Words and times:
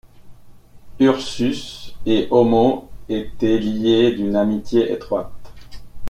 Ursus 0.99 1.93
et 2.07 2.27
Homo 2.31 2.89
étaient 3.07 3.59
liés 3.59 4.11
d’une 4.13 4.35
amitié 4.35 4.91
étroite. 4.91 5.31